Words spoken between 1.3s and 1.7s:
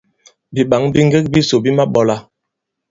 bisò bi